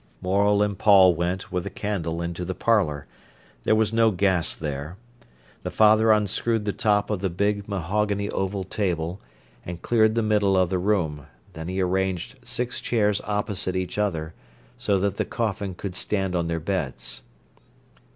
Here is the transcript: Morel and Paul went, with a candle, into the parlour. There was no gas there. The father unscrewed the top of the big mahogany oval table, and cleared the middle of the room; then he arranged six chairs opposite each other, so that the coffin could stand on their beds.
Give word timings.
Morel 0.19 0.63
and 0.63 0.79
Paul 0.79 1.13
went, 1.13 1.51
with 1.51 1.63
a 1.67 1.69
candle, 1.69 2.23
into 2.23 2.43
the 2.43 2.55
parlour. 2.55 3.05
There 3.65 3.75
was 3.75 3.93
no 3.93 4.09
gas 4.09 4.55
there. 4.55 4.97
The 5.61 5.69
father 5.69 6.11
unscrewed 6.11 6.65
the 6.65 6.73
top 6.73 7.11
of 7.11 7.19
the 7.19 7.29
big 7.29 7.67
mahogany 7.69 8.27
oval 8.31 8.63
table, 8.63 9.21
and 9.63 9.83
cleared 9.83 10.15
the 10.15 10.23
middle 10.23 10.57
of 10.57 10.71
the 10.71 10.79
room; 10.79 11.27
then 11.53 11.67
he 11.67 11.79
arranged 11.81 12.39
six 12.43 12.81
chairs 12.81 13.21
opposite 13.25 13.75
each 13.75 13.99
other, 13.99 14.33
so 14.75 14.97
that 14.99 15.17
the 15.17 15.23
coffin 15.23 15.75
could 15.75 15.93
stand 15.93 16.35
on 16.35 16.47
their 16.47 16.59
beds. 16.59 17.21